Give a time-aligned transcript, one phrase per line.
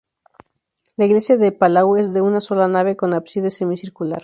[0.97, 4.19] La iglesia de Palau es de una sola nave con ábside semicircular.